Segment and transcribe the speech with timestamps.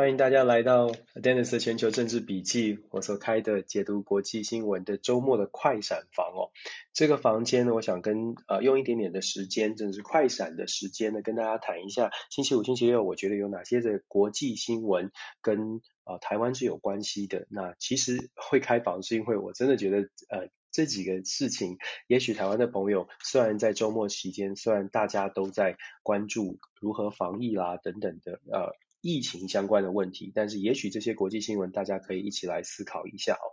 [0.00, 6.48] 欢迎大家来到 Dennis 的全球政治笔记，我所开的解读国际新闻的周末的快闪房哦。
[6.94, 15.12] 这个房间呢，我想跟呃用一点点的时间，真的是快闪的时间呢，跟大家谈一下星期五、星期六，我觉得有哪些的国际新闻
[15.42, 17.46] 跟呃台湾是有关系的。
[17.50, 28.72] 那其实会开房是因为我真的觉得呃这几个事情，也许台湾的朋友虽然在周末期间，虽然大家都在关注如何防疫啦等等的呃。
[29.00, 33.46] 疫情相关的问题，但是也许这些国际新闻大家可以一起来思考一下哦。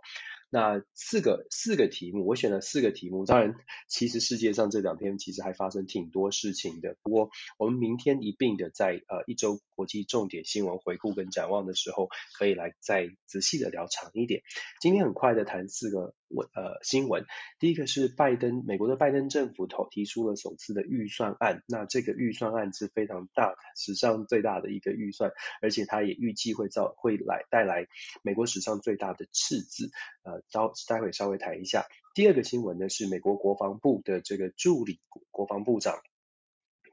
[0.50, 3.26] 那四个四个题目，我选了四个题目。
[3.26, 3.54] 当然，
[3.86, 6.96] 其实世界上这两天其实还发生挺多事情的。
[7.02, 14.40] 不过，我们明天一并的在呃一周国际重点新闻回顾跟展望的时候，可以来再仔细的聊长一点。
[14.80, 17.24] 今天很快的谈四个文呃新闻。
[17.58, 21.62] 第一个是拜登，美国的拜登政府投提出了首次的预算案。
[21.68, 25.30] 那这个预算案是非常大，史上最大的一个预算，
[25.62, 27.86] 而且它也预计会造会来带来
[28.22, 29.90] 美国史上最大的赤字。
[30.24, 30.42] 呃。
[30.50, 31.84] 稍待会稍微谈一下。
[32.14, 34.98] 第二个新闻呢，是美国国防部的这个助理
[35.30, 36.00] 国防部长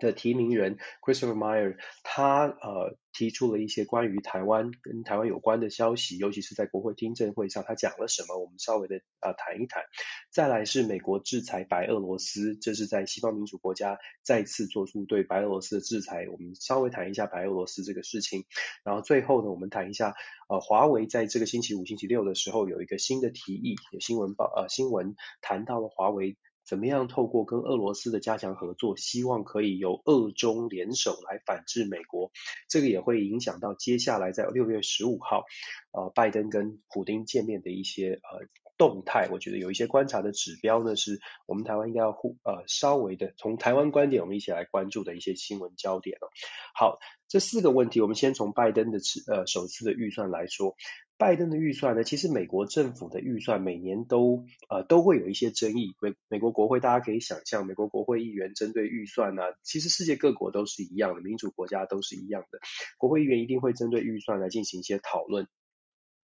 [0.06, 8.38] 的提名人 Christopher Meyer，他呃提出了一些关于台湾跟台湾有关的消息，尤其是在国会听证会上，他讲了什么？
[8.38, 9.84] 我们稍微的呃谈一谈。
[10.31, 18.45] 再来是美国制裁白俄罗斯，这是在西方民主国家再次做出对白俄罗斯的制裁，我们稍微谈一下白俄罗斯这个事情。
[18.84, 20.14] 然后最后呢，我们谈一下
[20.50, 26.38] 呃华为在这个星期五、星期六的时候有一个新的提议，有新闻报呃新闻谈到了华为。
[26.66, 32.31] 怎么样透过跟俄罗斯的加强合作，希望可以由俄中联手来反制美国，
[32.67, 35.45] 这个也会影响到接下来在六月十五号，
[35.91, 38.47] 呃，拜登跟普丁见面的一些呃
[38.78, 39.30] 动态。
[39.31, 46.28] 我觉得有一些观察的指标呢，是我们台湾应该要互呃稍微的从台湾观点，我们一起来关注的一些新闻焦点哦。
[46.74, 50.75] 好，这四个问题，我们先从拜登的呃首次的预算来说。
[51.18, 55.96] 拜登的预算呢，其实美国政府的预算每年都呃都会有一些争议。
[56.02, 62.59] 美美国国会大家可以想象，美国国会议员针对预算呢，其实世界各国都是一样的，民主国家都是一样的，
[62.97, 65.47] 国会议员一定会针对预算来进行一些讨论。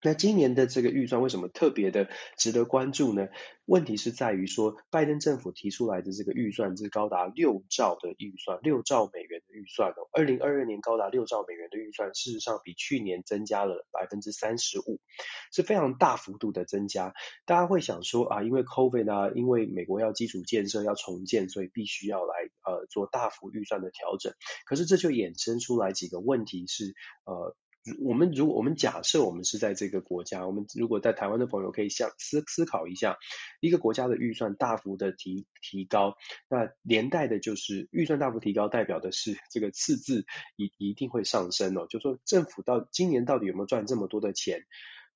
[0.03, 3.27] 那今年的这个预算为什么特别的值得关注呢？
[3.65, 10.09] 问题是在于说，拜登政府提出来的这个预算是高达六兆的预算，六兆美元的预算哦。
[10.11, 14.99] 二零二二年高达六兆美元的预算，事实上比去年增加了百分之三十五，
[15.53, 17.13] 是非常大幅度的增加。
[17.45, 22.33] 大家会想说啊，因为 COVID 啊，因为美国要基础建设要重建，所以必须要来
[22.65, 24.33] 呃做大幅预算的调整。
[24.65, 26.95] 可是这就衍生出来几个问题是
[27.25, 27.55] 呃。
[28.03, 33.17] 我们如果我们假设我们是在这个国家，我们如果在台湾的朋友可以想思思考一下，
[33.59, 36.15] 一个国家的预算大幅的提提高，
[36.47, 40.25] 那连带的就是预算大幅提高，代表的是这个赤字
[40.55, 41.87] 一一定会上升哦。
[41.89, 44.65] 就说政府到今年到底有没有赚这么多的钱？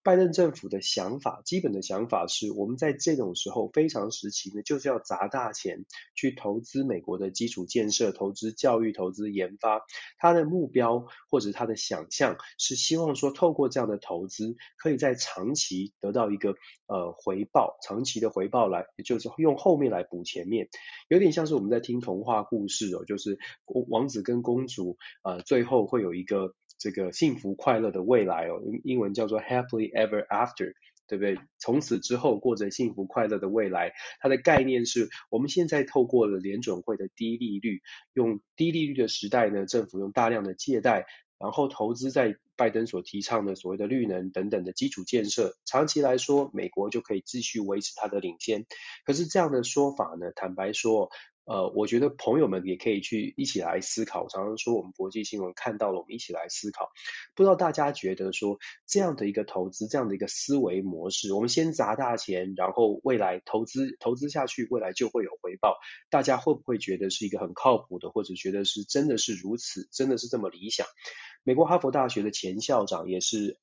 [0.06, 5.84] 拜登政府的想法，基本的想法是，我们在这种时候非常时期呢，就是要砸大钱
[6.14, 9.82] 去投资美国的基础建设、投资教育、投资研发。
[10.20, 16.54] 他的目标或者他的想象是希望说，透过这样的投资，可以在长期得到一个
[16.86, 20.70] 呃回报，长期的回报来，就是用后面来补前面，
[21.08, 23.40] 有点像是我们在听童话故事哦，就是
[23.90, 26.54] 王子跟公主呃最后会有一个。
[26.86, 30.76] 这个幸福快乐的未来哦，英文叫做 happily ever after，
[31.08, 31.40] 对不对？
[31.58, 33.92] 从此之后过着幸福快乐的未来。
[34.20, 37.82] 它的概念是我们现在透过了联准会的低利率，
[38.14, 41.08] 用低利率的时代呢，政府用大量的借贷，
[41.40, 45.56] 然后投资在拜登所提倡的所谓的绿能等等的基础建设。
[45.66, 48.68] 长期来说，美国就可以继续维持它的领先。
[49.06, 51.10] 可是这样的说法呢，坦白说。
[51.46, 54.28] 呃，我觉得朋友们也可以去一起来思考。
[54.28, 56.90] 常常说我们国际新闻看到了，我们一起来思考。
[57.36, 58.58] 不知道大家觉得说
[58.88, 65.78] 这样的一个投资，这样的一个思维模式，我们先砸大钱，然后未来投资投资下去，未来就会有回报。
[66.10, 70.88] 大家会不会觉得是一个很靠谱的，或者觉得是真的是如此，真的是这么理想？
[71.44, 73.60] 美国哈佛大学的前校长也是。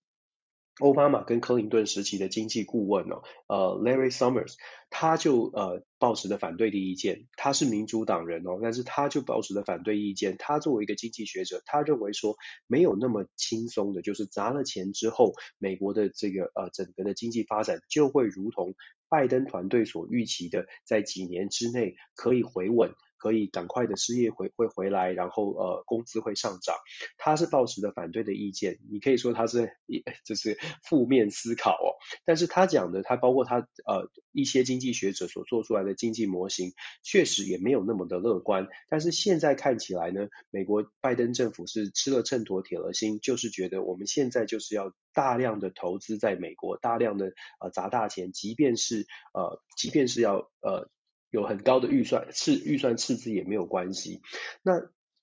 [0.80, 4.54] 奥巴马跟克林顿时期的经济顾问哦，呃，Larry Summers，
[4.88, 10.36] 他就呃抱持的反对的意见，他是民主党人哦，但是他就抱持的反对意见。
[10.38, 12.36] 他作为一个经济学者，他认为说
[12.66, 18.74] 没有那么轻松的，就是砸了钱之后，美国的这个呃整个的经济发展就会如同
[19.10, 22.94] 拜登团队所预期的，在几年之内可以回稳。
[23.22, 26.74] 可以赶快的失业回会回来，然后呃工资会上涨。
[27.18, 29.70] 他是抱持的反对的意见，你可以说他是
[30.26, 31.94] 就是负面思考哦。
[32.24, 36.72] 但是他讲的，他包括他呃一些经济学者所做出来的经济模型，
[37.04, 38.66] 确实也没有那么的乐观。
[38.88, 50.88] 但是现在看起来呢，美国拜登政府是吃了秤砣铁了心，就是觉得我们现在就是要大量的投资在美国，大量的呃砸大钱，即便是呃即便是要呃
[51.32, 54.22] 有很高的预算赤预算赤字也没有关系。
[54.62, 54.74] 那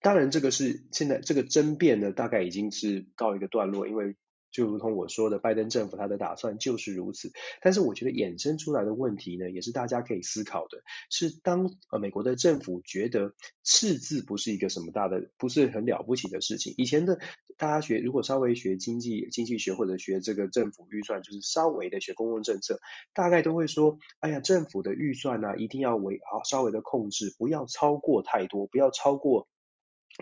[0.02, 4.18] 当然这个是现在这个争辩呢，大概已经是告一个段落，因为。
[4.52, 7.32] 就如同我说的，拜登政府他的打算就是如此。
[7.62, 16.74] 但是我觉得衍生出来的问题呢，也是大家可以思考的，是当呃美国的政府觉得赤字不是一个什么大的，不是很了不起的事情。
[16.78, 17.20] 以前的
[17.58, 22.80] 大家学，如果稍微学经济经济学或者学这个政府预算，就是稍微的学公共政策，
[23.14, 29.48] 大概都会说，哎呀，政府的预算呢，一定要为好稍微的控制，不要超过太多，不要超过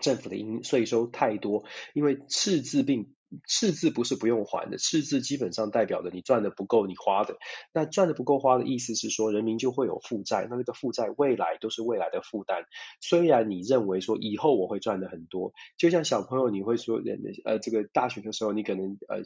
[0.02, 1.64] 政府的应税收太多，
[1.94, 3.14] 因为赤字并。
[3.46, 7.36] 赤字不是不用还的，赤字基本上代表的你赚的不够你花的。
[7.72, 12.64] 那赚的不够花的意思是说，人民就会有负债，那这个负债未来都是未来的负担。
[13.00, 17.00] 虽然你认为说以后我会赚的很多，就像小朋友你会说，
[17.44, 19.22] 呃，这个大学的时候你可能呃。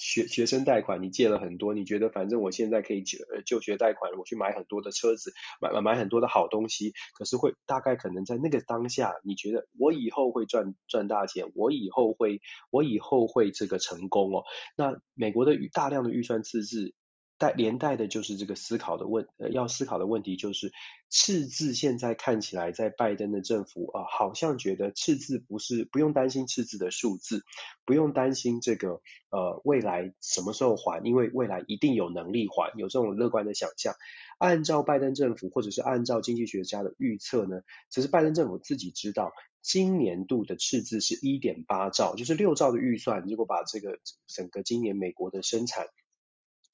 [0.00, 14.44] 学学生贷款，你借了很多，你觉得反正我现在可以就就学贷款，我去买很多的车子，买买买很多的好东西，可是会大概可能在那个当下，你觉得我以后会赚赚大钱，我以后会我以后会这个成功哦。
[14.74, 16.94] 那美国的大量的预算赤字。
[17.40, 20.74] 带连带的就是这个思考的问，呃，要思考的问题就是
[21.08, 27.42] 赤字现在看起来在拜登的政府啊，好像觉得赤字不是不用担心赤字的数字，
[27.86, 29.00] 不用担心这个
[29.30, 33.94] 呃未来什么时候还，因为未来一定有能力还，有这种乐观的想象。
[34.36, 39.32] 按照拜登政府或者是按照经济学家的预测呢，其实拜登政府自己知道，
[39.62, 45.86] 今年度的赤字是一点八兆，就是六兆的预算，如果把这个整个今年美国的生产。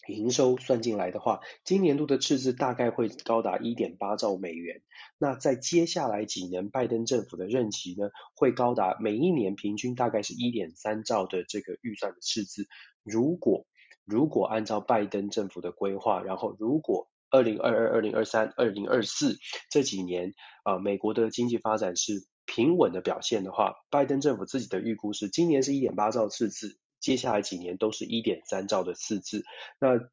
[0.08, 4.82] 营收算进来的话，今年度的赤字大概会高达一点八兆美元。
[5.19, 12.67] 那在接下来几年，拜登政府的任期呢，会高达每一年平均大概是一点三兆的这个预算的赤字。
[13.03, 13.67] 如果
[14.05, 19.38] 如果按照拜登政府的规划，然后如果二零二二、二零二三、二零二四
[19.70, 20.32] 这几年
[20.62, 26.79] 啊，美国的经济发展是平稳的表现的话，拜登政府自己的预估是今年是一点八兆赤字。
[27.01, 29.45] 接下来几年都是一点三兆的赤字，
[29.81, 30.09] 那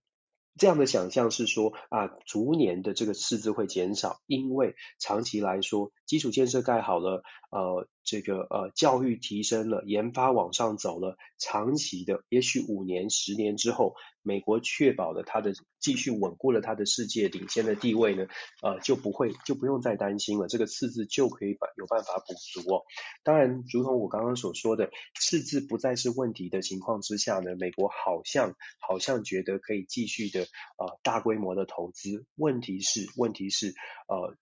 [0.56, 13.96] 这样的想象是说啊，逐年的这个赤字会减少，因为长期来说，基础建设盖好了，呃，这个呃教育提升了，研发往上走了，长期的，也许五年、十年之后。
[14.26, 15.52] 美国确保了它的
[15.82, 18.26] 继续稳固了它的世界领先的地位呢，
[18.62, 22.84] 呃，就不会就不用再担心了，这个赤字就可以把有办法补足哦。
[23.26, 30.44] 当然，如同我刚刚所说的，赤字不再是问题的情况之下呢，美国好像好像觉得可以继续的
[30.78, 32.26] 呃大规模的投资。
[32.36, 33.74] 问题是问题是
[34.08, 34.38] 呃。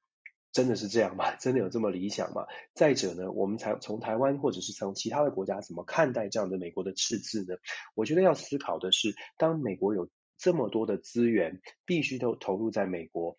[0.52, 1.36] 真的是这样吗？
[1.40, 2.46] 真的有这么理想吗？
[2.74, 7.56] 再者呢，我们才从台湾或者是从其他的国家怎么看待这样的美国的赤字呢？
[7.96, 13.36] 我觉得要思考的是，当美国有这么多的资源，必须都投入在美国。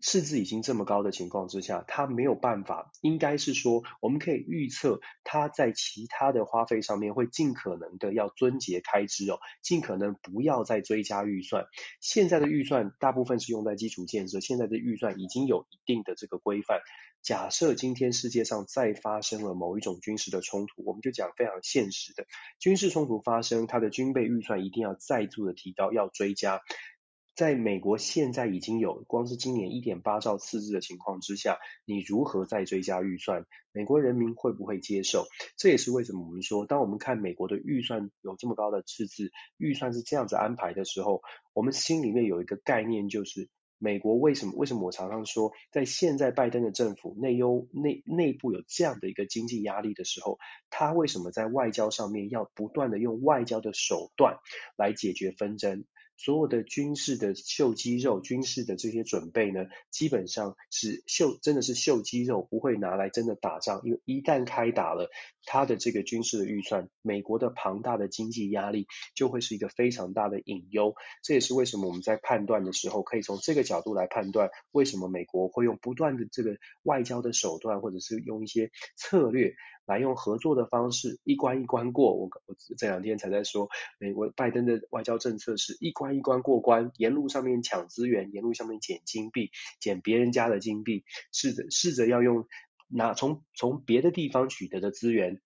[0.00, 11.66] 赤字已经这么高的情况之下，他没有办法，应该是说，我们可以预测他在其他的花费上面会尽可能的要撙节开支哦，尽可能不要再追加预算。
[12.00, 16.80] 现在的预算大部分是用在基础建设，现在的预算已经有一定的这个规范。
[17.22, 22.26] 假设今天世界上再发生了某一种军事的冲突，我们就讲非常现实的
[22.58, 26.60] 军事冲突发生，它的军备预算一定要再度的提高，要追加。
[27.34, 33.44] 在美国现在已经有光是今年一点八兆赤字的情况之下，你如何再追加预算？
[33.72, 35.26] 美国人民会不会接受？
[35.56, 41.22] 这也是为什么我们说，当我们看美国的预算有这么高的赤字，预算是这样子安排的时候，
[41.52, 43.48] 我们心里面有一个概念，就是
[43.78, 44.52] 美国为什么？
[44.54, 50.38] 为什么我常常说，在现在拜登的政府内忧内内部有这样的一个经济压力的时候，
[50.70, 54.38] 他为什么在外交上面要不断的用外交的手段
[54.76, 55.84] 来解决纷争？
[56.16, 63.82] 所有的军事的秀肌肉，军事的这些准备呢，基本上是秀，真的是秀肌肉，不会拿来真的打仗。
[63.84, 65.10] 因为一旦开打了，
[65.44, 70.94] 他的这个军事的预算，美国的庞大的经济压力就会是一个非常大的隐忧。
[71.22, 79.54] 这也是为什么我们在判断的时候，可以从这个角度来判断，为什么美国会用不断的这个外交的手段，或者是用一些策略
[79.86, 82.14] 来用合作的方式一关一关过。
[82.14, 89.50] 我我这两天才在说，美国拜登的外交政策是一关一关过关，沿路上面抢资源，沿路上面捡金币，
[89.80, 92.46] 捡别人家的金币，试着试着要用
[92.88, 95.40] 拿从从别的地方取得的资源。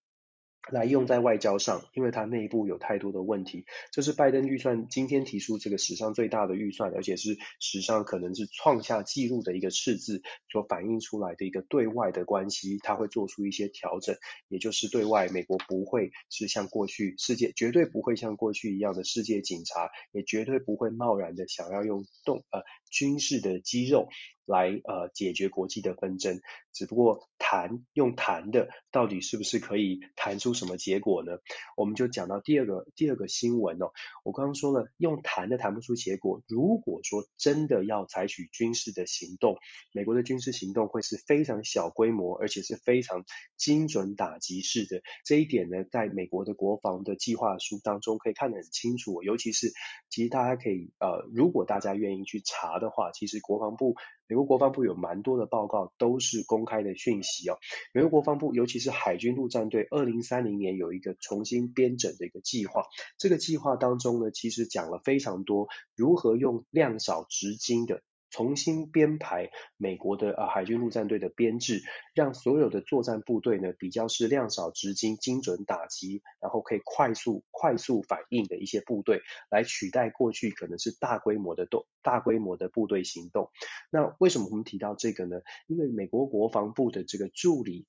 [0.70, 3.64] 来用在外交上，因为它内部有太多的问题。
[3.90, 14.16] 这是拜登预算今天提出这个史上最大的预算，而且是史上可能是创下纪录的一个赤字所反映出来的一个对外的关系，它会做出一些调整，
[14.48, 22.60] 也就是对外美国不会是像过去世界绝对不会像过去一样的世界警察，也绝对不会贸然的想要用动呃
[22.90, 24.08] 军事的肌肉。
[24.50, 26.40] 来呃解决国际的纷争，
[26.72, 31.32] 只不过谈用谈的到底是不是可以谈出什么结果呢？
[31.76, 33.92] 我们就讲到第二个第二个新闻哦，
[34.24, 39.58] 我刚刚说了用谈的谈不出结果，如果说真的要采取军事的行动，
[39.92, 43.26] 美国的军事行动会是非常小规模，而且是非常
[43.58, 45.02] 精准打击式的。
[45.26, 49.74] 这一点呢，在美国的国防的计划书当中可以看得很清楚，尤其是
[50.08, 53.94] 其实大家可以呃，如果大家愿意去查的话，其实国防部。
[54.30, 57.56] 美国国防部有蛮多的报告都是公开的讯息哦。
[57.94, 62.82] 美国国防部尤其是海军陆战队，二零三零年有一个重新编整的一个计划。
[63.16, 68.02] 这个计划当中呢，其实讲了非常多如何用量少直精的。
[68.30, 71.82] 重新编排美国的啊海军陆战队的编制，
[72.14, 83.50] 让所有的作战部队呢比较是量少直精、精准打击，然后可以快速快速反应的一些部队，来取代过去可能是大规模的动大规模的部队行动。
[83.90, 85.40] 那为什么我们提到这个呢？
[85.66, 87.86] 因为美国国防部的这个助理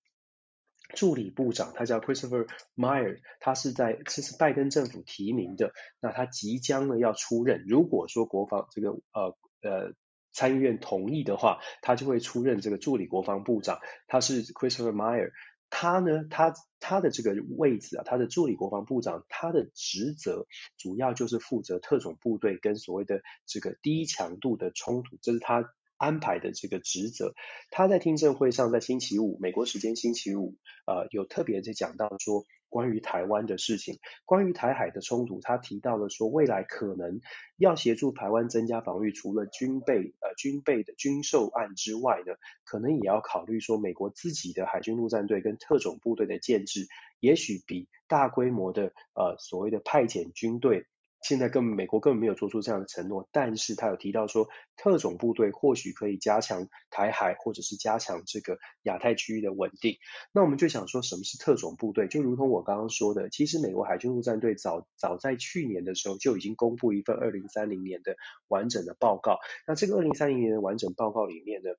[0.96, 7.66] 助理部长，他叫 Christopher Meyer，他是在这是拜登政府提名的，那他即将呢要出任。
[7.68, 9.94] 如果说国防这个呃呃。
[10.32, 13.80] 参议院同意的话，他就会出任这个助理国防部长。
[14.08, 15.32] 他是 Christopher Meyer，
[15.70, 27.36] 他呢，他他的这个位置啊，他的助理国防部长，他的职责主要就是负责特种部队跟所谓的这个低强度的冲突，这是他安排的这个职责。
[27.70, 30.56] 他在听证会上，在星期五，美国时间星期五，
[30.88, 32.46] 呃，有特别在讲到说。
[32.72, 37.20] 关于台湾的事情，关于台海的冲突，他提到了说，未来可能
[37.58, 46.88] 要协助台湾增加防御，除了军备呃军备的军售案之外呢，可能也要考虑说，美国自己的海军陆战队跟特种部队的建制，
[47.20, 50.86] 也许比大规模的呃所谓的派遣军队。
[51.22, 54.48] 现在根本美国根本没有做出这样的承诺，但是他有提到说，
[54.78, 59.98] 特种部队或许可以加强台海，或者是加强这个亚太区域的稳定。
[60.32, 62.08] 那我们就想说，什么是特种部队？
[62.08, 68.16] 就如同我刚刚说的，其实美国海军陆战队早早在去年的时候就已经公布一份二零三零年的
[68.48, 69.40] 完整的报告。
[69.68, 71.70] 那这个二零三零年的完整报告里面呢，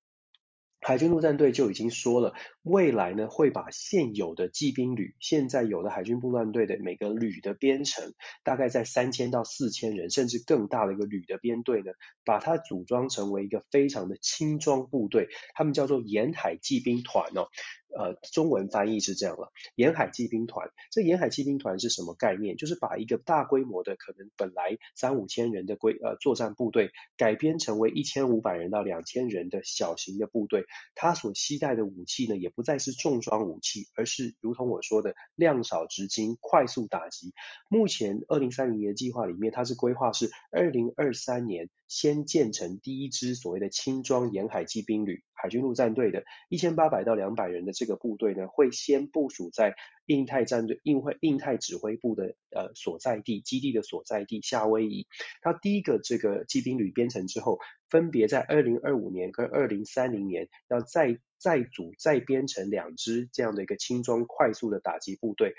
[0.81, 11.93] 海军陆战队就已经说了，未来呢会把现有的骑兵旅，现在有的海军陆战队的每个旅的编成，大概在三千到四千人，甚至更大的一个旅的编队呢，
[12.25, 17.49] 把它组装成为一个非常的轻装部队，他们叫做沿海骑兵团哦。
[17.97, 20.70] 呃，中文翻译是这样了，沿海骑兵团。
[20.90, 22.56] 这沿海骑兵团是什么概念？
[22.56, 30.64] 就是把一个大规模的，可能本来三五千人的规呃作战部队，改编成为一千五百人到两千人的小型的部队。
[30.94, 37.32] 他所携带的武器呢，也不再是重装武器，而是如同我说的量少质精、快速打击。
[37.68, 45.25] 目前二零三零年计划里面，它是规划是二零二三年先建成第一支所谓的轻装沿海骑兵旅。
[45.35, 55.09] 海军陆战队的一千八百到两百人的这个部队呢，会先部署在印太战队、印会印太指挥部的呃所在地基地的所在地夏威夷。
[55.40, 65.54] 它第一个这个骑兵旅编成之后，分别在二零二五年跟二零三零年要再再组再编成两支这样的一个轻装快速的打击部队。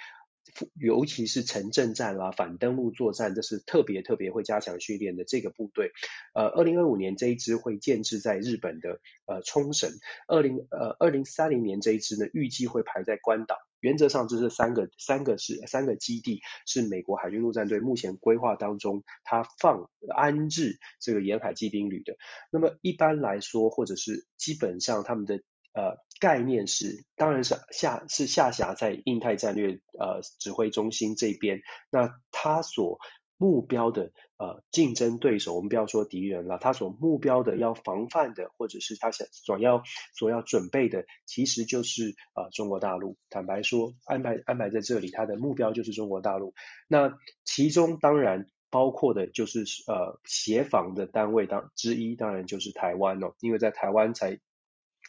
[0.73, 5.91] 尤其是城镇战啦、反登陆作战，这是特别特别会加强训练的这个部队。
[6.33, 9.91] 呃，二零二五年这一支会建制在日本的呃冲绳，
[10.27, 13.55] 二零呃二零三零年这一支呢，预计会排在关岛。
[13.79, 22.15] 原则上，这是三个三个是三个基地，是美国海军陆战队目前规划当中，它放安置这个沿海骑兵旅的。
[22.51, 25.41] 那么一般来说，或者是基本上他们的。
[25.73, 31.61] 呃，概念是，当然是下是下辖在印太战略呃指挥中心这边。
[31.89, 32.99] 那他所
[33.37, 39.81] 目标的呃竞争对手，我们不要说敌人了，他所目标的要防范的，或者是他想所要
[40.13, 43.17] 所要准备的，其实就是呃中国大陆。
[43.29, 46.53] 坦白说，安排安排在这里，他的目标就是中国大陆。
[46.89, 54.37] 那其中当然包括的就是呃协防的单位当之一，当然就是台湾哦，因为在台湾才。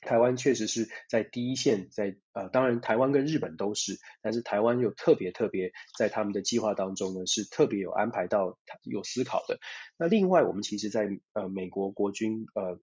[0.03, 9.59] 台湾确实是在第一线，在呃，当然台湾跟日本都是，但是台湾又特别特别在他们的计划当中呢，是特别有安排到有思考的。
[9.97, 12.81] 那另外，我们其实在呃美国国军呃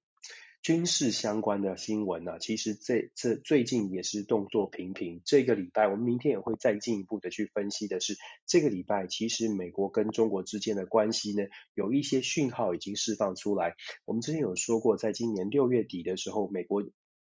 [0.61, 5.21] 军事相关的新闻呢、其实这这最近也是动作频频。
[5.25, 13.75] 这个礼拜，我们明天也会再进一步的去分析的是，这个礼拜其实美国跟中国之间的关系呢，有一些讯号已经释放出来。
[14.05, 16.81] 我们之前有说过，在今年六月底的时候，美国。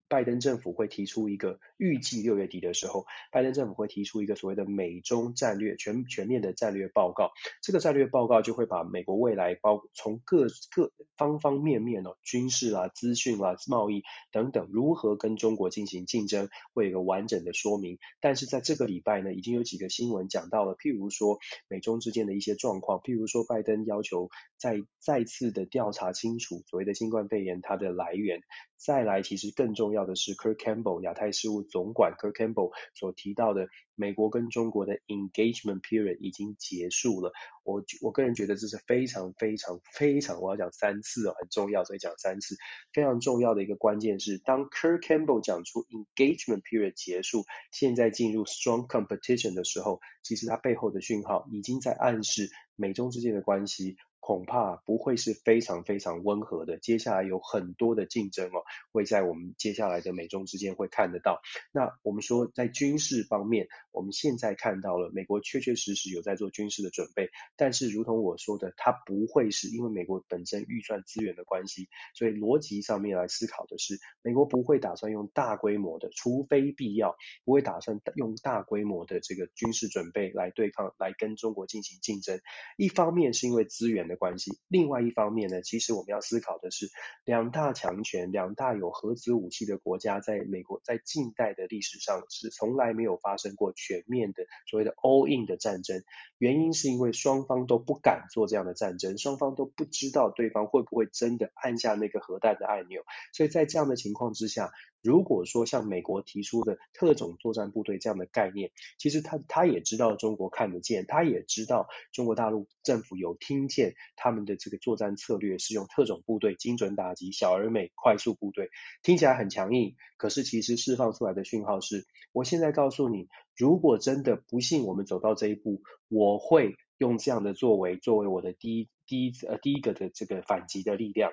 [0.08, 7.32] 拜登政府会提出一个预计六月底的时候，拜登政府会提出一个所谓的美中战略全全面的战略报告。
[7.62, 17.98] 这个战略报告就会把美国未来包从各各方方面面哦，军事啊、资讯啊、贸易等等，如何跟中国进行竞争，会有一个完整的说明。
[18.20, 28.40] 但是在这个礼拜呢，已经有几个新闻讲到了，譬如说美中之间的一些状况，譬如说拜登要求再再次的调查清楚所谓的新冠肺炎它的来源。
[28.84, 37.32] 再来，其实更重要的是，Kurt Campbell 亚太事务总管 Kurt Campbell 所提到的，美国跟中国的 engagement period 已经结束了。
[37.62, 42.56] 我我个人觉得这是非常非常非常，我要讲三次哦，很重要，所以讲三次。
[42.92, 53.96] 非常重要的一个关键是，当 Kurt Campbell 讲出 engagement period 结束，现在进入 strong competition 的时候，其实它背后的讯号已经在暗示美中之间的关系。
[54.24, 61.42] 恐怕不会是非常非常温和的，接下来有很多的竞争哦，会在我们接下来的美中之间会看得到。
[61.72, 77.14] 那我们说在军事方面，我们现在看到了美国确确实实有在做军事的准备，但是如同我说的，它不会是因为美国本身预算资源的关系，所以逻辑上面来思考的是，美国不会打算用大规模的，除非必要，
[77.44, 82.40] 不会打算用大规模的这个军事准备来对抗，来跟中国进行竞争。
[82.78, 86.88] 一方面是因为资源的关系，另外一方面呢，其实我们要思考的是，
[87.24, 96.02] 两大强权、两大有核子武器的国家，在美国在近代的历史上是从来没有发生过全面的所谓的 all in 的战争。
[96.38, 103.02] 原因是因为双方都不敢做这样的战争，双方都不知道对方会不会真的按下那个核弹的按钮，
[103.32, 104.70] 所以在这样的情况之下。
[105.04, 118.70] 如果说像美国提出的特种作战部队这样的概念，其实他他也知道中国看得见，他也知道中国大陆政府有听见他们的这个作战策略是用特种部队精准打击小而美快速部队，
[119.02, 131.30] 听起来很强硬，可是其实释放出来的讯号是，我现在告诉你，如果真的不幸我们走到这一步，我会用这样的作为作为我的第一第一呃第一个的这个反击的力量。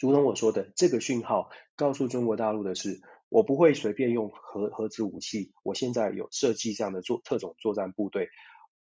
[0.00, 5.52] 如同我说的，这个讯号告诉中国大陆的是，我不会随便用核核子武器。
[5.62, 8.28] 我现在有设计这样的作特种作战部队。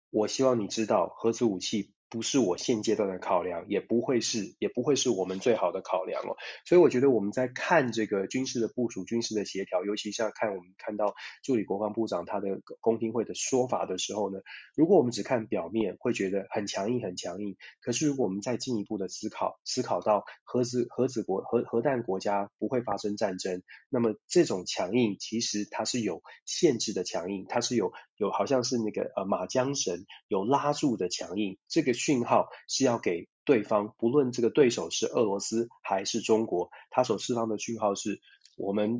[0.10, 1.93] 我希望你知道，核子武器。
[2.13, 6.38] 不是我现阶段的考量，也不会是，也不会是我们最好的考量哦。
[6.63, 14.41] 所以我觉得我们在看这个军事的部署、军事的协调，尤其像看我们看到助理国防部长他的公听会的说法的时候呢，
[14.76, 17.58] 如果我们只看表面，会觉得很强硬、很强硬。
[17.82, 27.91] 可是如果我们再进一步的思考，思考到核子核子国核核弹国家不会发生战争，那么这种强硬其实它是有限制的强硬，它是有
[28.24, 31.94] 有好像是那个呃马缰绳有拉住的强硬，这个。
[32.04, 38.20] 讯号是要给对方，不论这个对手是俄罗斯还是中国，他所释放的讯号是：
[38.58, 39.00] 我们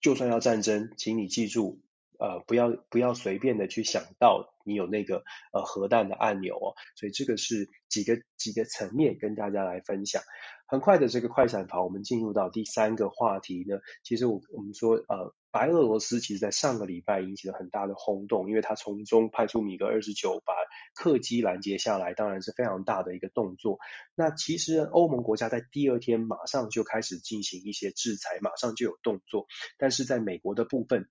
[0.00, 1.80] 就算要战争，请你记住，
[2.18, 6.74] 呃，不要不要随便的去想到你有那个呃核弹的按钮哦。
[6.96, 10.22] 所以这个是几个几个层面跟大家来分享。
[10.66, 13.78] 很快的这个快闪跑，我们进入到第三个话题呢。
[14.02, 15.34] 其实我我们说呃。
[15.50, 20.52] 白俄罗斯其实在上个礼拜引起了很大的轰动，因为他从中派出米格二十九把
[20.94, 23.78] 客机拦截下来，当然是非常大的一个动作。
[24.14, 29.46] 那其实欧盟国家在第二天马上就开始进行一些制裁，马上就有动作，
[29.78, 31.08] 但是在美国的部分。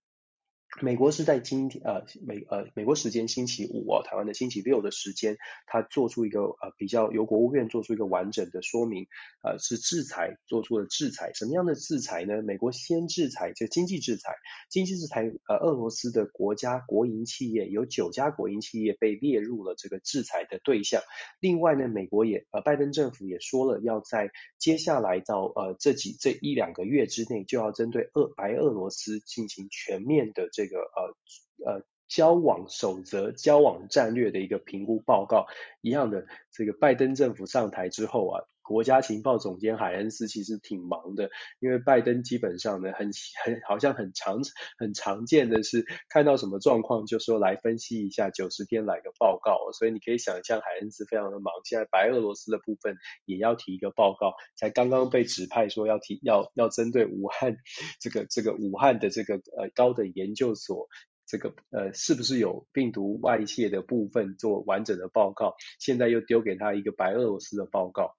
[0.82, 9.08] 美国是在今天呃美呃美国时间星期五哦，台湾的星期六的时间，他做出一个呃比较由国务院做出一个完整的说明，
[9.42, 12.42] 呃是制裁做出了制裁，什么样的制裁呢？
[12.44, 14.36] 美国先制裁就经济制裁，
[14.70, 21.02] 经济制裁呃俄罗斯的国家国营企业有九家国营企业被列入了这个制裁的对象。
[21.40, 30.50] 另外呢，美国也呃拜登政府也说了，要在接下来到呃这几这一两个月之内，就要针对俄白俄罗斯进行全面的。
[30.58, 35.46] 这个呃呃交往守则、交往战略的一个评估报告。
[35.82, 41.30] 一样的，这个拜登政府上台之后啊，国家情报总监海恩斯其实挺忙的，
[41.62, 43.12] 因为拜登基本上呢，很
[43.46, 44.42] 很好像很常
[44.78, 51.54] 很常见的是看到什么状况就说来分析一下九十天来个报告，所以你可以想象海恩斯非常的忙。
[51.64, 57.56] 现在白俄罗斯的部分也要提一个报告，才刚刚被指派说要提要要针对武汉
[58.02, 60.90] 这个这个武汉的这个呃高等研究所
[61.26, 68.16] 这个呃是不是有病毒外泄的部分做完整的报告，现在又丢给他一个白俄罗斯的报告。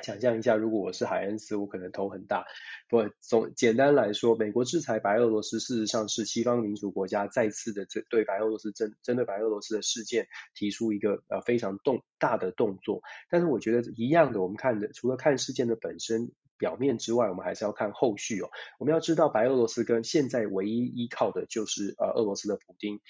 [0.00, 2.44] 想象一下，如果我是海恩斯，我可能头很大。
[2.88, 13.02] 不，总简单来说，美国制裁白俄罗斯，事实上是西方民主国家再次的针对白俄罗斯针针对白俄罗斯的事件提出一个呃非常动大的动作。
[13.28, 18.50] 但是我觉得一样的，我们看的除了看事件的本身表面之外，我们还是要看后续哦。
[18.78, 23.00] 我们要知道，白俄罗斯跟现在唯一依靠的就是呃俄罗斯的普丁。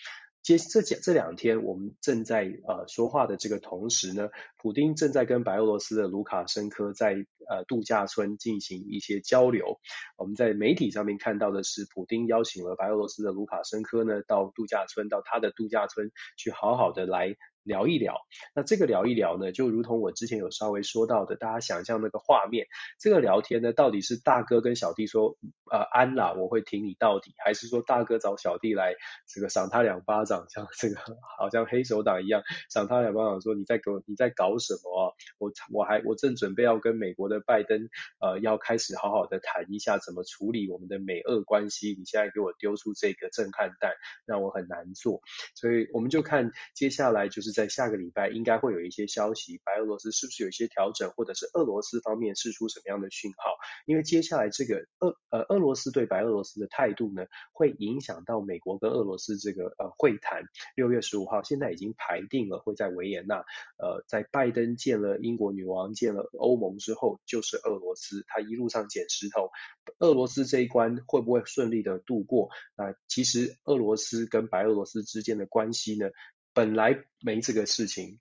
[0.43, 7.13] 接这这这两天，我们正在呃说话的这个同时呢，普丁正在跟白俄罗斯的卢卡申科在
[7.49, 9.79] 呃度假村进行一些交流。
[10.17, 17.37] 我们在媒体上面看到的是，普丁邀请了白俄罗斯的卢卡申科呢到度假村，到他的度假村去好好的来。
[17.63, 18.17] 聊一聊，
[18.55, 22.67] 那这个聊一聊呢，就如同我之前有稍微说到的，大家想象那个画面，
[22.99, 25.37] 这个聊天呢，到底是大哥跟小弟说，
[25.71, 28.95] 呃，安啦，我会挺你到底，还是说大哥找小弟来
[29.29, 30.97] 这个赏他两巴掌，像这个
[31.39, 35.15] 好像黑手党一样赏他两巴掌，说你在给我你在搞什么？
[35.39, 43.93] 我我还我正准备要跟美国的拜登呃要开始好好的谈一下怎么处理我们的美俄关系，你现在给我丢出这个震撼弹，
[44.25, 45.21] 让我很难做，
[45.55, 47.50] 所以我们就看接下来就是。
[47.53, 53.57] 在下个礼拜应该会有一些消息，白俄罗斯是不是有一些调整，或者是俄罗斯方面释出什么样的讯号？
[53.87, 60.43] 因为接下来这个俄呃俄罗斯对白俄罗斯的态度呢，会影响到美国跟俄罗斯这个呃会谈。
[60.77, 63.45] 六月十五号现在已经排定了，会在维也纳。
[63.79, 69.51] 呃，在拜登见了英国女王、见了欧盟之后，就是俄罗斯，他一路上捡石头。
[69.99, 72.49] 俄罗斯这一关会不会顺利的度过？
[72.77, 76.11] 那、其实俄罗斯跟白俄罗斯之间的关系呢？
[76.53, 78.19] 本来没这个事情，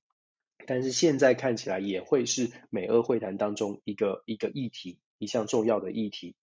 [0.66, 6.36] 但是现在看起来也会是美俄会谈当中一个一个议题，一项重要的议题。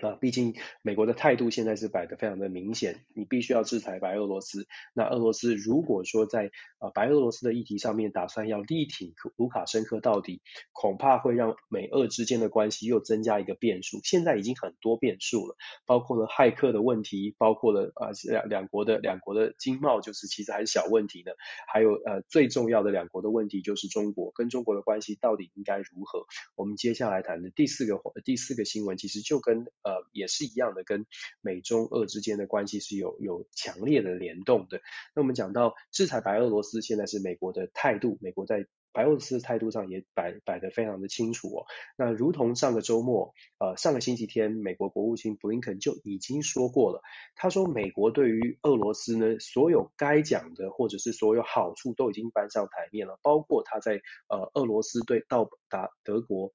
[0.00, 4.66] 啊，毕竟美国的态度现在是摆得非常的明显，你必须要制裁白俄罗斯。
[4.94, 10.40] 那俄罗斯如果说在呃白俄罗斯的议题上面打算要力挺卢卡申科到底，
[10.72, 13.98] 恐怕会让美俄之间的关系又增加一个变数。
[14.04, 21.32] 现在已经很多变数了，包括了骇客的问题，包括了啊两两国的两国的经贸，就是其实还是小问题呢。
[21.66, 26.26] 还有呃最重要的两国的问题就是中国跟中国的关系到底应该如何？
[26.54, 31.06] 我们接下来谈的第四个第四个新闻，其实就跟，呃也是一样的，跟
[31.40, 34.82] 美中俄之间的关系是有有强烈的联动的。
[35.14, 41.66] 那我们讲到制裁白俄罗斯，现在是美国的态度，美国在白俄罗斯的态度上也摆摆得非常的清楚哦。
[41.96, 47.00] 那如同上个周末，呃，上个星期天，美国国务卿布林肯就已经说过了，
[47.34, 56.52] 他说美国对于俄罗斯呢，所有该讲的或者是所有好处都已经搬上台面了，包括他在呃俄罗斯对到达德国。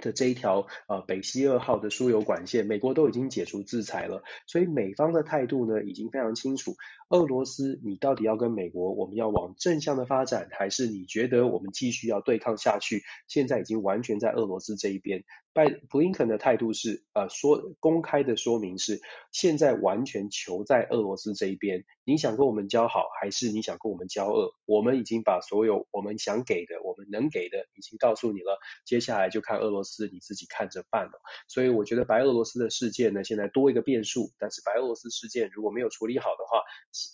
[0.00, 6.76] 的这一条呃北溪二号的输油管线，美国都已经解除制裁了，所以美方的态度呢已经非常清楚。
[7.08, 13.02] 俄罗斯，你到底要跟美国，我们要往正向的发展，还是你觉得我们继续要对抗下去？
[13.28, 15.24] 现在已经完全在俄罗斯这一边。
[15.54, 21.84] 拜布林肯的态度是，呃，说公开的说明是，现在完全求在俄罗斯这一边。
[22.04, 24.52] 你想跟我们交好，还是你想跟我们交恶？
[24.66, 28.58] 我们已经把所有我们想给的、我们能给的，已经告诉你了。
[28.84, 31.12] 接下来就看俄罗斯你自己看着办了。
[31.46, 34.32] 所以我觉得白俄罗斯的事件呢，现在多一个变数。
[34.40, 36.62] 但是白俄罗斯事件如果没有处理好的话，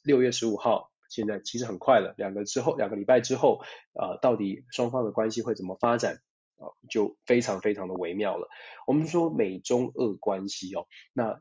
[0.03, 3.61] 六月十五号现在其实很快了，两个之后两个礼拜之后，
[3.93, 6.23] 呃，到底双方的关系会怎么发展？
[6.89, 8.49] 就非常非常的微妙了。
[8.87, 11.41] 我们说美中俄关系哦，那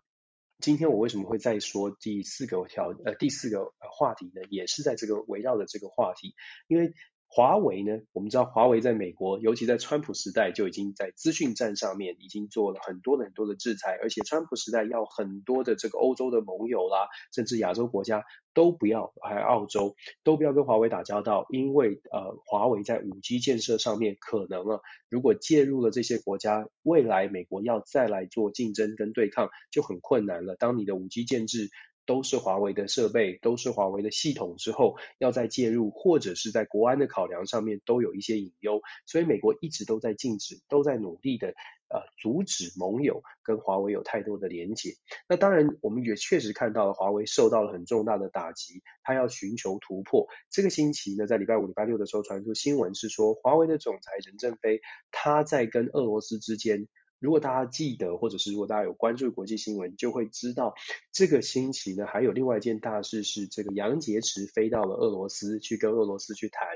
[0.59, 4.41] 今天我为什么会再说第四个条呃第四个话题呢？
[4.49, 6.35] 也是在这个围绕着这个话题，
[6.67, 6.93] 因为。
[7.31, 30.55] 华为呢，我们知道华为在美国，尤其在川普时代就已经在资讯战上面已经做了很多的很多的制裁，而且川普时代要很多的这个欧洲的盟友啦，甚至亚洲国家都不要，还有澳洲都不要跟华为打交道，因为呃华为在五 G 建设上面可能啊，如果介入了这些国家，未来美国要再来做竞争跟对抗就很困难了。
[30.55, 31.69] 当你的五 G 建制
[32.09, 41.53] 都是华为的设备，都是华为的系统之后，要再介入，或者是在国安的考量上面都有一些隐忧，所以美国一直都在禁止，都在努力的。
[41.91, 44.91] 呃，阻止盟友跟华为有太多的连结。
[45.27, 50.27] 那当然，我们也确实看到了华为受到了很重大的打击，他要寻求突破。
[50.51, 56.87] 这个星期呢，在礼拜五、礼拜六的时候传出新闻是说，华为的总裁任正非他在跟俄罗斯之间。
[57.19, 60.73] 如果大家记得，或者是如果大家有关注国际新闻，就会知道
[61.11, 66.67] 这个星期呢，还有另外一件大事是，这个杨洁篪飞到了俄罗斯，去跟俄罗斯去谈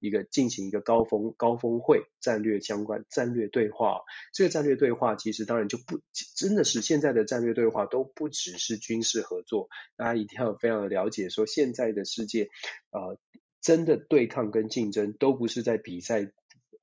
[0.00, 4.00] 一个进行一个高峰高峰会战略相关战略对话。
[4.32, 6.00] 这个战略对话其实当然就不
[6.34, 12.48] 真的是现在的战略对话都不只是军事合作，大家一定要非常的了解，说现在的世界
[12.90, 13.18] 呃
[13.60, 16.32] 真的对抗跟竞争都不是在比赛。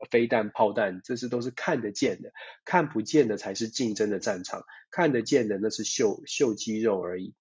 [0.09, 2.31] 飞弹、炮弹，这是都是看得见的，
[2.65, 7.33] 看不见的才是竞争的战场，看得见的那是秀秀肌肉而已。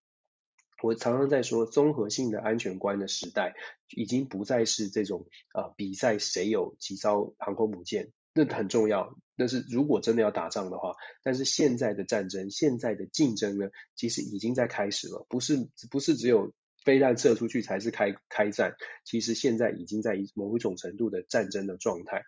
[0.82, 3.54] 我常常在说，综合性的安全观的时代，
[3.90, 9.16] 已经不再是这种啊、比赛谁有几艘航空母舰，那很重要。
[9.36, 16.52] 但是如果真的要打仗的话，但是现在的战争，现在的竞争呢，其实已经在开始了，不是不是只有。
[16.88, 18.74] 飞弹射出去才是开开战，
[19.04, 22.22] 其实现在已经在某一种程度的战争的状态。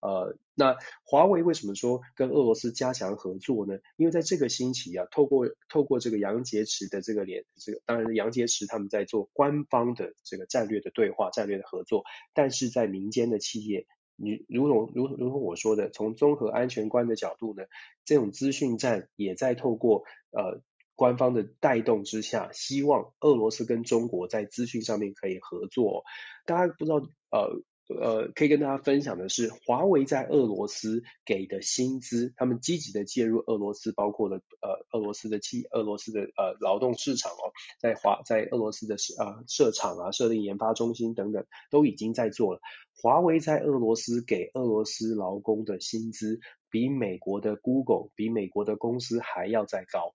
[0.00, 3.80] 呃，那华为为什么说跟俄罗斯加强合作呢？
[3.96, 17.64] 因为在这个星期啊，透过透过这个杨洁篪的这个联，这个当然杨洁篪他们在做官方的这个战略的对话、战略的合作，但是在民间的企业，你如同如如同我说的，从综合安全观的角度呢，
[18.04, 20.62] 这种资讯战也在透过呃。
[20.94, 26.04] 官方的带动之下，希望俄罗斯跟中国在资讯上面可以合作。
[26.46, 26.96] 大家不知道，
[27.30, 42.60] 呃呃，可以跟大家分享的是，华为在俄罗斯给的薪资，他们积极的介入俄罗斯，包括了呃俄罗斯的企，俄罗斯的呃劳动市场哦，在华在俄罗斯的呃设厂啊，设立研发中心等等，都已经在做了。
[43.02, 50.14] 华为在俄罗斯给俄罗斯劳工的薪资，比美国的 Google，比美国的公司还要再高。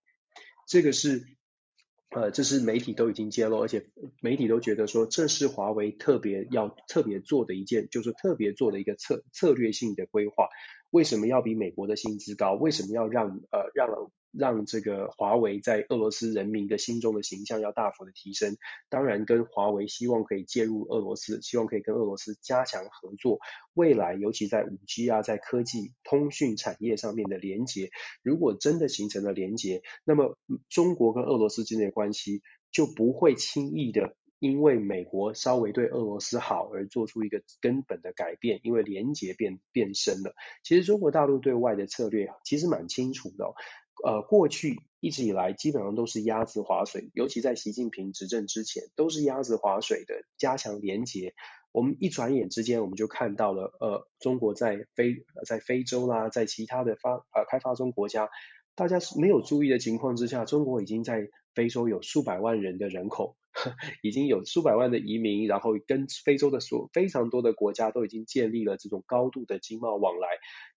[0.70, 1.26] 这个是，
[2.12, 3.88] 呃，这是媒体都已经揭露，而且
[4.22, 10.48] 媒体都觉得说，这是华为特别要特别做的一件，就是特别做的一个策策略性的规划。
[10.92, 12.54] 为什么要比美国的薪资高？
[12.54, 13.90] 为什么要让呃让？
[14.32, 18.58] 让这个华为在俄罗斯人民的心中的形象要大幅的提升，
[18.90, 23.40] 当然跟华为希望可以介入俄罗斯，希望可以跟俄罗斯加强合作，
[23.74, 27.90] 未来尤其在五 G 啊，在科技通讯产业上面的连接，
[28.22, 30.38] 如果真的形成了连接，那么
[30.70, 40.34] 中国跟俄罗斯之间的关系就不会轻易的因为美国稍微对俄罗斯好而做出一个根本的改变，因为连接变变深了。
[40.64, 43.54] 其实中国大陆对外的策略其实蛮清楚的。
[44.06, 51.34] 呃，过去一直以来基本上都是鸭子划水，尤其在习近平执政之前，都是鸭子划水的，加强连结。
[51.72, 58.30] 我们一转眼之间，我们就看到了，呃，中国在非在非洲啦，在其他的发呃开发中国家，
[58.76, 63.36] 大家是没有注意的情况之下，中国已经在非洲有数百万人的人口。
[64.04, 70.28] 已经有数百万的移民，然后跟非洲的所非常多的国家都已经建立了这种高度的经贸往来。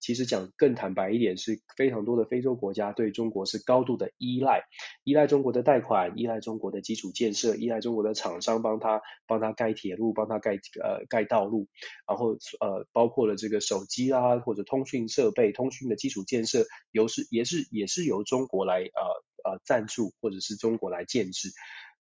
[0.01, 4.65] 其实讲更坦白一点，是非常多的非洲国家对中国是高度的依赖，
[5.05, 11.69] 依赖中国的贷款，依赖中国的基础建设，依赖中国的厂商帮他帮他盖铁路，帮他盖呃盖道路，
[12.09, 21.51] 然后呃包括了这个手机啊或者通讯设备、通讯的基础建设，由是也是也是由中国来呃呃赞助或者是中国来建制。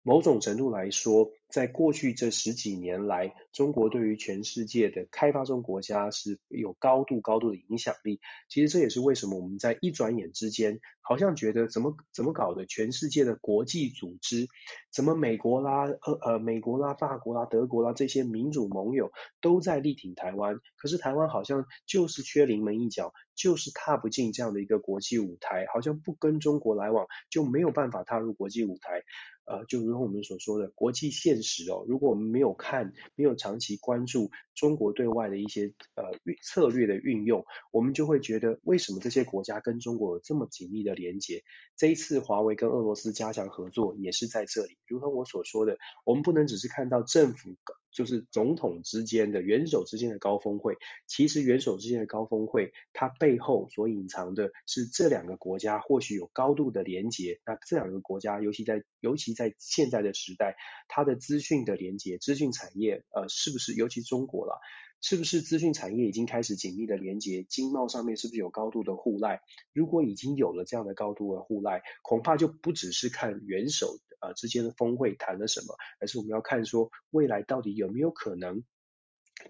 [0.08, 8.20] 某种程度来说，在过去这十几年来，中国对于全世界的开发中国家是有高度高度的影响力。
[8.50, 14.46] 其实这也是为什么我们在一转眼之间，好像觉得怎么怎么搞的，全世界的国际组织，
[14.92, 29.02] 怎么美国啦、呃呃美国啦、法国啦、德国啦这些民主盟友都在力挺台湾，可是台湾好像就是缺临门一脚，就是踏不进这样的一个国际舞台，好像不跟中国来往就没有办法踏入国际舞台。
[29.50, 36.04] 呃，就如同我们所说的国际现实哦，如果我们没有看，没有长期关注中国对外的一些呃
[36.42, 41.42] 策略的运用，我们就会觉得为什么这些国家跟中国有这么紧密的连接？
[41.76, 44.78] 这一次华为跟俄罗斯加强合作也是在这里。
[44.86, 47.56] 如同我所说的，我们不能只是看到政府。
[47.98, 50.76] 就是总统之间的元首之间的高峰会，
[51.08, 57.40] 其实元首之间的高峰会，它背后所隐藏的是这两个国家或许有高度的连结。
[57.44, 60.54] 那这两个国家，尤其在尤其在现在的时代，
[60.86, 64.60] 它的资讯的连结，资讯产业，呃，是不是尤其中国了？
[65.00, 67.42] 是不是资讯产业已经开始紧密的连结？
[67.42, 69.40] 经贸上面是不是有高度的互赖？
[69.72, 78.64] 如果已经有了这样的高度的互赖，恐怕就不只是看元首呃之间的峰会谈了什么，而是我们要看说未来到底有没有可能。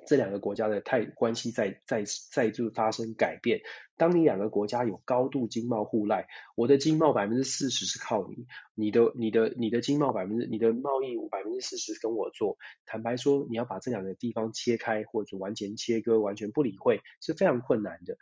[0.07, 3.62] 这两个国家的态关系在在在就发生改变。
[3.96, 12.59] 当你两个国家有高度经贸互赖，我的经贸百分之四十是靠你，你的你的你的经贸百分之你的贸易百分之四十跟我做。
[12.85, 18.18] 坦白说，你要把这两个地方切开或者完全切割，完全不理会是非常困难的。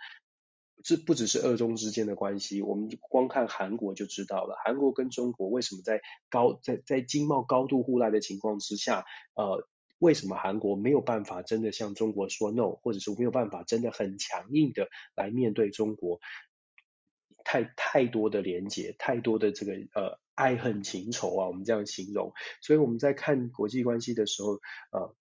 [0.83, 4.57] 这不只是二中之间的关系，我们光看韩国就知道了。
[4.65, 9.67] 韩国跟中国为什么在高在在经贸高度互赖的情况之下，呃。
[9.99, 16.21] 为什么韩国没有办法真的向中国说 no，或者是没有办法真的很强硬的来面对中国？
[17.45, 22.35] 太太多的连结，太多的这个呃爱恨情仇啊，我们这样形容。
[22.61, 24.61] 所以我们在看国际关系的时候，
[24.93, 25.17] 呃。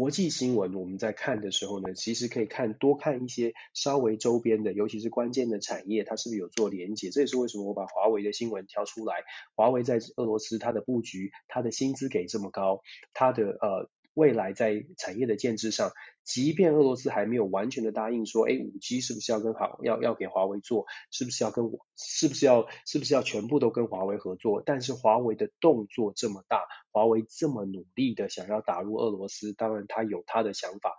[0.00, 7.10] 国际新闻我们在看的时候呢，其实可以看多看一些稍微周边的，尤其是关键的产业，它是不是有做连接？
[7.10, 9.16] 这也是为什么我把华为的新闻挑出来。
[9.54, 12.80] 华为在俄罗斯它的布局，它的薪资给这么高，
[13.12, 13.90] 它的呃。
[14.14, 15.92] 未来在产业的建制上，
[16.24, 24.62] 即便俄罗斯还没有完全的答应说，哎，五 G 是不是要跟好要要给华为做，是不是要跟我，是不是要是不是要全部都跟华为合作？
[24.66, 30.96] 但是华为的动作这么大，华为这么努力的想要打入俄罗斯，当然他有他的想法。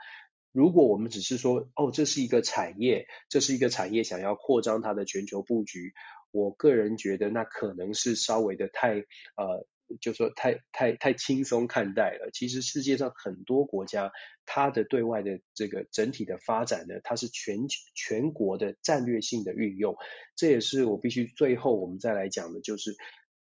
[0.54, 5.94] 如果我们只是说，哦，这是一个产业，这是一个产业想要扩张它的全球布局，
[6.32, 8.96] 我个人觉得那可能是稍微的太
[9.36, 9.68] 呃。
[10.00, 12.30] 就说太太太轻松看待了。
[12.32, 14.12] 其实世界上很多国家，
[14.46, 19.96] 它的对外的这个整体的发展呢，它是全全国的战略性的运用。
[20.36, 22.96] 这也是我必须最后我们再来讲的，就是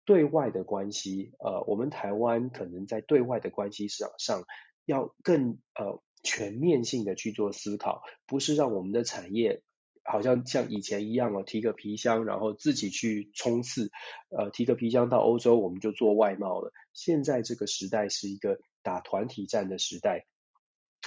[0.06, 1.34] 对外的关系。
[1.40, 4.44] 呃，我们台湾可能在对外的关系市场上
[4.86, 9.62] 要更呃全面性的去做思考，不是让我们的产业。
[10.12, 13.92] 好像像以前一样哦，提个皮箱，然后自己去冲刺，
[14.30, 16.74] 呃，提个皮箱到欧洲，我们就做外贸了。
[16.94, 20.26] 现在这个时代是一个打团体战的时代，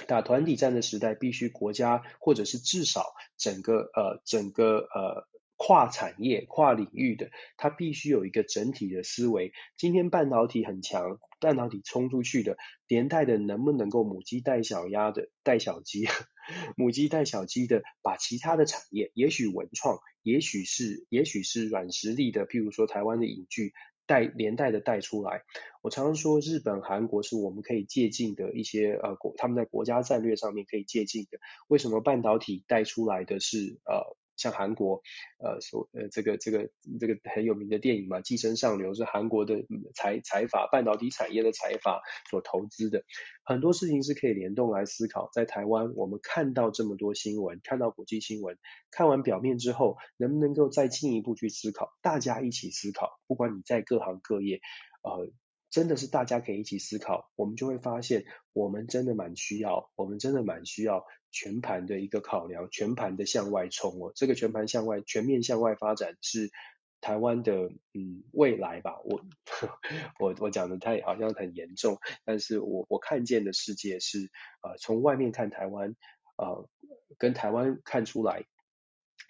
[0.07, 5.27] 打团体战的时代，必须国家或者是至少整个呃整个呃。
[5.55, 9.53] 跨产业、跨领域的，它必须有一个整体的思维。
[9.77, 16.05] 今天半导体很强，半导体冲出去的，连带的能不能够母鸡带小鸭的带小鸡，
[16.75, 23.73] 母鸡带小鸡的，把其他的产业，也许文创，也许是也许是软实力的，譬如说台湾的影剧
[24.05, 25.43] 带连带的带出来。
[25.81, 31.39] 我常常说，日本、韩国是我们可以借鉴的一些呃国，他们在国家战略上面可以借鉴的。
[31.67, 34.17] 为什么半导体带出来的是呃？
[34.35, 35.01] 像韩国，
[35.39, 36.69] 呃，所呃这个这个
[36.99, 39.65] 这个很有名的电影嘛，《寄生上流》是韩国的
[39.95, 43.03] 财财阀半导体产业的财阀所投资的，
[43.43, 45.29] 很多事情是可以联动来思考。
[45.33, 48.57] 在台湾，我们看到这么多新闻，看到国际新闻，
[48.91, 51.91] 看完表面之后，能不能够再进一步去思考？
[52.01, 54.59] 大家一起思考，不管你在各行各业，
[55.03, 55.31] 呃。
[55.73, 64.11] 真的是大家可以一起思考，我们就会发现，我们真的蛮需要，我们真的蛮需要全盘的一个考量，全盘的向外冲哦。
[64.13, 66.51] 这个全盘向外、全面向外发展是
[67.01, 68.99] 台湾的嗯未来吧。
[69.03, 69.25] 我
[70.21, 74.29] 我我讲的太好像很严重，但是我我看见的世界是
[74.61, 75.95] 呃从外面看台湾，
[76.37, 76.69] 呃
[77.17, 78.45] 跟台湾看出来。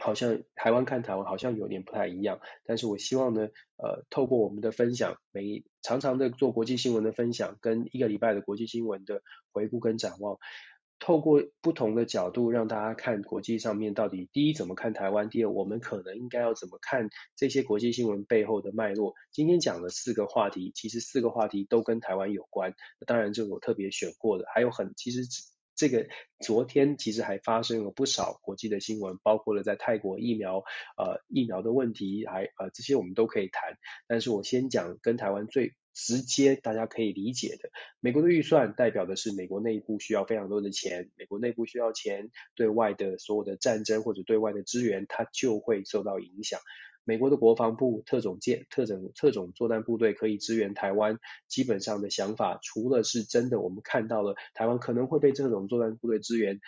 [0.02, 10.38] 好像台湾看台湾好像有点不太一样，但是我希望呢，呃，透过我们的分享，每常常的做国际新闻的分享，跟一个礼拜的国际新闻的回顾跟展望，
[11.00, 19.14] 透过不同的角度让大家看国际上面到底第一怎么看台湾，第二我们可能应该要怎么看这些国际新闻背后的脉络。
[19.32, 22.74] 今天讲的四个话题，其实四个话题都跟台湾有关，
[23.06, 25.22] 当然这是我特别选过的，还有很其实。
[25.76, 26.08] 这个
[26.40, 30.64] 昨天其实还发生了不少国际的新闻，包括了在泰国疫苗
[30.98, 33.78] 呃疫苗的问题，还呃这些我们都可以谈。
[34.08, 46.60] 但是我先讲跟台湾最直接大家可以理解的，美国的预算代表的是美国内部需要非常多的钱，美国内部需要钱，对外的所有的战争或者对外的资源，它就会受到影响。
[47.06, 56.60] 美国的国防部特种舰、特种特种作战部队可以支援台湾，基本上的想法，除了是真的，我们看到了台湾可能会被这种作战部队支援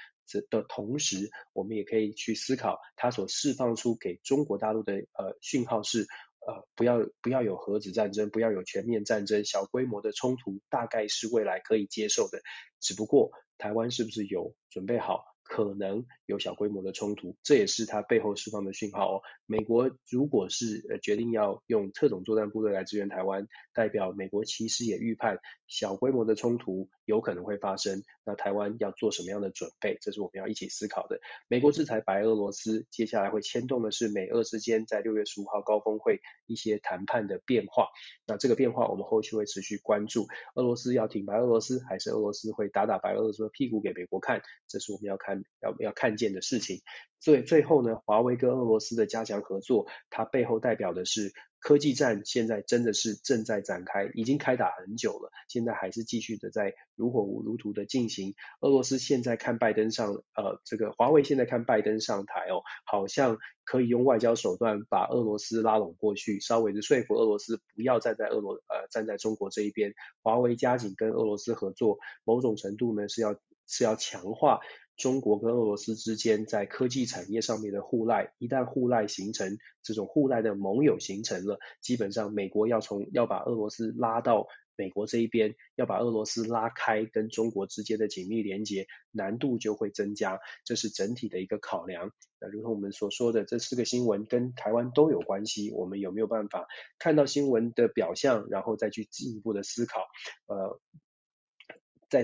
[0.50, 6.08] 的同时，我们也可以去思考，它所释放出给中国大陆的呃讯号是，
[6.45, 12.41] 呃不要不要有核子战争，不要有全面战争，小规模的冲突大概是未来可以接受的，
[12.80, 15.35] 只不过台湾是不是有准备好？
[15.46, 19.22] 可能有小规模的冲突，这也是它背后释放的讯号哦。
[19.46, 29.97] 美国如果是决定要用特种作战部队来支援台湾，代表美国其实也预判小规模的冲突有可能会发生，那台湾要做什么样的准备？
[30.01, 31.19] 这是我们要一起思考的。
[31.47, 37.88] 美国制裁白俄罗斯，接下来会牵动的是美俄之间在六月十五号高峰会一些谈判的变化。
[38.28, 40.28] 那这个变化我们后续会持续关注。
[40.56, 44.41] 俄罗斯要挺白俄罗斯，还是俄罗斯会打打白俄罗斯的屁股给美国看？
[44.67, 46.82] 这是我们要看要要看见的事情。
[47.19, 51.34] 最最后呢，华为跟俄罗斯的加强合作，它背后代表的是
[51.65, 58.36] 科技战，现在真的是正在展开，已经开打很久了，现在还是继续的在如火如荼的进行。
[58.61, 69.95] 俄罗斯现在看拜登上，呃，这个华为现在看拜登上台哦，好像可以用外交手段把俄罗斯拉拢过去，稍微的说服俄罗斯不要站在俄罗呃站在中国这一边。
[70.22, 74.59] 华为加紧跟俄罗斯合作，某种程度呢是要是要强化。
[74.98, 92.12] 中国跟俄罗斯之间在科技产业上面的互赖，一旦互赖形成，这种互赖的盟友形成了，基本上美国要从要把俄罗斯拉到美国这一边，要把俄罗斯拉开跟中国之间的紧密连接，难度就会增加，这是整体的一个考量。
[92.39, 96.68] 那如同我们所说的，这四个新闻跟台湾都有关系，我们有没有办法
[97.00, 100.00] 看到新闻的表象，然后再去进一步的思考？
[100.48, 100.80] 呃。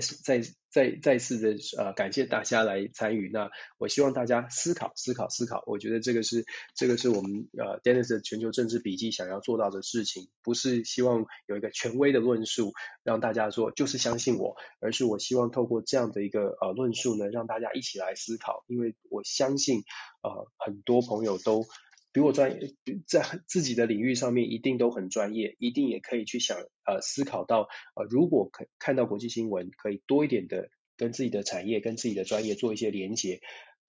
[0.00, 0.40] 再
[0.70, 12.72] 再再次的呃感谢大家来参与，那我希望大家思考思考思考，我觉得这个是这个是我们呃 Dennis 的全球政治笔记想要做到的事情，不是希望有一个权威的论述
[13.02, 19.82] 让大家说就是相信我，而是我希望透过这样的一个呃论述呢，让大家一起来思考，因为我相信
[20.22, 21.66] 呃很多朋友都。
[22.12, 22.74] 比我专业，
[23.06, 33.40] 在自己的领域上面一定都很专业，一定也可以去想呃思考到呃如果可看到国际新闻，可以多一点的跟自己的产业跟自己的专业做一些连接，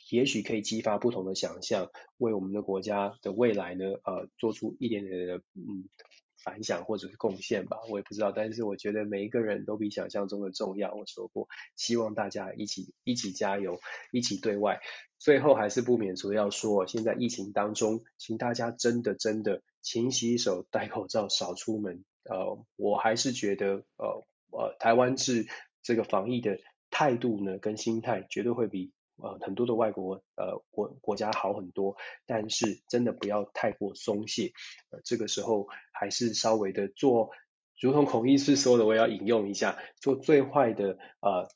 [0.10, 5.90] 也许可以激发不同的想象，为我们的国家的未来呢呃做出一点点的嗯。
[6.44, 10.94] 反响或者是贡献吧，我也不知道，但是我觉得每一个人都比想象中的重要。
[10.94, 13.80] 我说过，希望大家一起一起加油，
[14.12, 14.82] 一起对外。
[15.18, 22.04] 最后还是不免俗要说，现在疫情当中，请大家真的真的勤洗手、戴口罩、少出门。
[22.26, 25.48] 呃，我还是觉得，呃呃，台湾是
[25.82, 28.92] 这个防疫的态度呢，跟心态绝对会比。
[29.24, 31.96] 呃，很多的外国呃国国家好很多，
[32.28, 34.52] 但是真的不要太过松懈，
[34.92, 37.32] 呃，这个时候还是稍微的做，
[37.80, 41.48] 如同孔医师说的，我也要引用一下，做最坏的呃。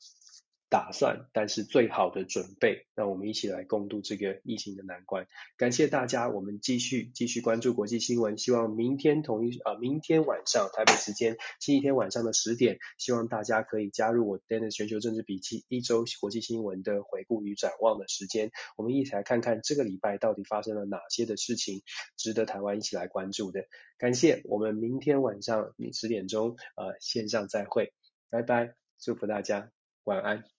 [0.70, 5.26] 打算，但是最好的准备，让我们一起来共度这个疫情的难关。
[5.56, 8.36] 感谢大家，我们继续继续关注国际新闻。
[8.36, 18.50] 希望明天同一呃，明天晚上台北时间星期天晚上的十点，希望大家可以加入我 Dennis 全球政治笔记一周国际新闻的回顾与展望的时间。
[18.76, 21.82] 我们一起来看看这个礼拜到底发生了哪些的事情，
[22.16, 23.64] 值得台湾一起来关注的。
[23.96, 27.94] 感谢，我们明天晚上十点钟呃线上再会，
[28.28, 29.70] 拜拜，祝福大家，
[30.04, 30.57] 晚安。